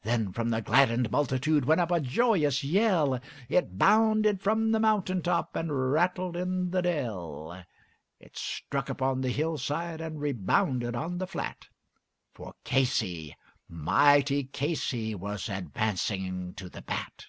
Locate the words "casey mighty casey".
12.64-15.14